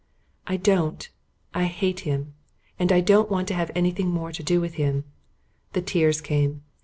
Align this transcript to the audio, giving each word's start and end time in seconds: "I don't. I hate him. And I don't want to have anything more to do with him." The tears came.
"I 0.47 0.57
don't. 0.57 1.07
I 1.53 1.65
hate 1.65 1.99
him. 1.99 2.33
And 2.79 2.91
I 2.91 3.01
don't 3.01 3.29
want 3.29 3.47
to 3.49 3.53
have 3.53 3.69
anything 3.75 4.09
more 4.09 4.31
to 4.31 4.41
do 4.41 4.59
with 4.59 4.73
him." 4.73 5.03
The 5.73 5.81
tears 5.83 6.21
came. 6.21 6.63